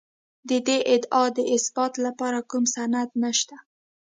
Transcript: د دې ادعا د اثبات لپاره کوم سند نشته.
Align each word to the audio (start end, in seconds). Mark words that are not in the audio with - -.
د 0.49 0.51
دې 0.67 0.77
ادعا 0.93 1.23
د 1.37 1.39
اثبات 1.55 1.93
لپاره 2.05 2.39
کوم 2.49 2.63
سند 2.75 3.09
نشته. 3.23 3.57